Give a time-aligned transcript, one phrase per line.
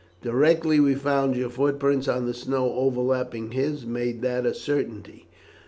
[0.23, 5.27] Directly we found your footprints on the snow overlapping his it made that a certainty.